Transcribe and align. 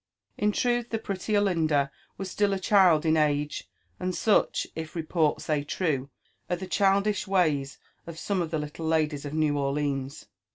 In 0.35 0.51
truth 0.51 0.89
the 0.89 0.97
pretty 0.97 1.37
Olinda 1.37 1.91
was 2.17 2.31
still 2.31 2.53
a 2.55 2.59
child 2.59 3.05
in 3.05 3.15
age; 3.15 3.69
and 3.99 4.15
such, 4.15 4.65
if 4.75 4.95
re* 4.95 5.03
port 5.03 5.41
say 5.41 5.63
true, 5.63 6.09
are 6.49 6.55
the 6.55 6.65
childish 6.65 7.27
ways 7.27 7.77
of 8.07 8.17
some 8.17 8.41
of 8.41 8.49
the 8.49 8.57
little 8.57 8.87
ladies 8.87 9.25
of 9.25 9.35
New 9.35 9.59
Orleans. 9.59 10.25